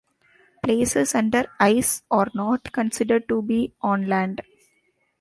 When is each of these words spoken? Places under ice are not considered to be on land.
Places 0.63 1.13
under 1.13 1.45
ice 1.59 2.01
are 2.09 2.31
not 2.33 2.71
considered 2.71 3.29
to 3.29 3.43
be 3.43 3.71
on 3.83 4.07
land. 4.07 4.41